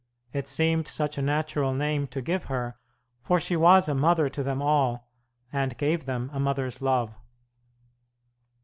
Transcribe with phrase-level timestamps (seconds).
[0.33, 2.79] It seemed such a natural name to give her,
[3.21, 5.07] for she was a mother to them all,
[5.53, 7.13] and gave them a mother's love.